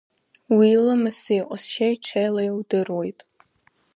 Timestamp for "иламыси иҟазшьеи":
0.75-1.95